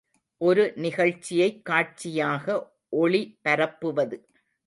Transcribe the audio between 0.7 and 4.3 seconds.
நிகழ்ச்சியைக் காட்சியாக ஒளி பரப்புவது.